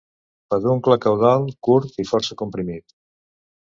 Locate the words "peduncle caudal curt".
0.53-2.03